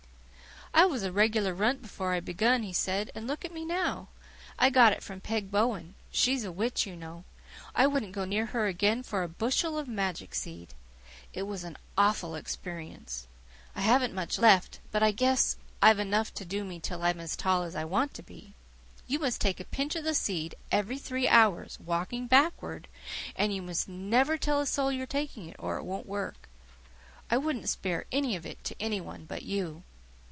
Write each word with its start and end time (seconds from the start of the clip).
"I 0.73 0.85
was 0.85 1.03
a 1.03 1.11
regular 1.11 1.53
runt 1.53 1.81
before 1.81 2.13
I 2.13 2.21
begun," 2.21 2.63
he 2.63 2.71
said, 2.71 3.11
"and 3.13 3.27
look 3.27 3.43
at 3.43 3.53
me 3.53 3.65
now. 3.65 4.07
I 4.57 4.69
got 4.69 4.93
it 4.93 5.03
from 5.03 5.19
Peg 5.19 5.51
Bowen. 5.51 5.95
She's 6.11 6.45
a 6.45 6.51
witch, 6.51 6.87
you 6.87 6.95
know. 6.95 7.25
I 7.75 7.85
wouldn't 7.85 8.13
go 8.13 8.23
near 8.23 8.47
her 8.47 8.67
again 8.67 9.03
for 9.03 9.21
a 9.21 9.27
bushel 9.27 9.77
of 9.77 9.89
magic 9.89 10.33
seed. 10.33 10.69
It 11.33 11.43
was 11.43 11.65
an 11.65 11.77
awful 11.97 12.35
experience. 12.35 13.27
I 13.75 13.81
haven't 13.81 14.13
much 14.15 14.39
left, 14.39 14.79
but 14.93 15.03
I 15.03 15.11
guess 15.11 15.57
I've 15.81 15.99
enough 15.99 16.33
to 16.35 16.45
do 16.45 16.63
me 16.63 16.79
till 16.79 17.03
I'm 17.03 17.19
as 17.19 17.35
tall 17.35 17.63
as 17.63 17.75
I 17.75 17.83
want 17.83 18.13
to 18.15 18.23
be. 18.23 18.53
You 19.07 19.19
must 19.19 19.41
take 19.41 19.59
a 19.59 19.65
pinch 19.65 19.97
of 19.97 20.05
the 20.05 20.15
seed 20.15 20.55
every 20.71 20.97
three 20.97 21.27
hours, 21.27 21.77
walking 21.81 22.27
backward, 22.27 22.87
and 23.35 23.53
you 23.53 23.61
must 23.61 23.89
never 23.89 24.37
tell 24.37 24.61
a 24.61 24.65
soul 24.65 24.89
you're 24.91 25.05
taking 25.05 25.49
it, 25.49 25.57
or 25.59 25.75
it 25.77 25.83
won't 25.83 26.07
work. 26.07 26.47
I 27.29 27.35
wouldn't 27.37 27.69
spare 27.69 28.05
any 28.11 28.37
of 28.37 28.45
it 28.45 28.63
to 28.63 28.75
any 28.79 29.01
one 29.01 29.25
but 29.25 29.43
you." 29.43 29.83